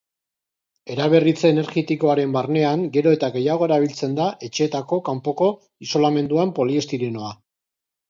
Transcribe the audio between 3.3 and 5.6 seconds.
gehiago erabiltzen da etxeetako kanpoko